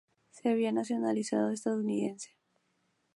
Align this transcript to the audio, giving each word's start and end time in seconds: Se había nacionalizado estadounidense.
Se 0.31 0.49
había 0.49 0.71
nacionalizado 0.71 1.51
estadounidense. 1.51 2.31